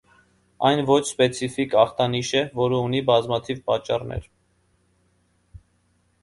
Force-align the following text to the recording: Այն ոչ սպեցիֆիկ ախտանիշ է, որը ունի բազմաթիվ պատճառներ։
Այն 0.69 0.79
ոչ 0.85 0.95
սպեցիֆիկ 1.09 1.75
ախտանիշ 1.81 2.31
է, 2.39 2.41
որը 2.61 2.79
ունի 2.87 3.03
բազմաթիվ 3.11 3.61
պատճառներ։ 3.69 4.27